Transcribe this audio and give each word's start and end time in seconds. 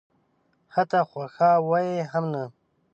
حتی 0.73 0.99
خواښاوه 1.09 1.79
یې 1.89 1.99
هم 2.11 2.25
نه. 2.33 2.43